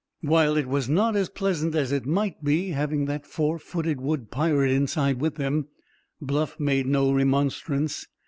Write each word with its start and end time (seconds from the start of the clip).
While 0.21 0.57
it 0.57 0.65
was 0.67 0.89
not 0.89 1.15
as 1.15 1.29
pleasant 1.29 1.75
as 1.75 1.91
it 1.91 2.07
might 2.07 2.43
be, 2.43 2.69
having 2.69 3.05
that 3.05 3.23
four 3.27 3.59
footed 3.59 4.01
wood 4.01 4.31
pirate 4.31 4.71
inside 4.71 5.21
with 5.21 5.35
them, 5.35 5.67
Bluff 6.19 6.59
made 6.59 6.87
no 6.87 7.11
remonstrance. 7.11 8.07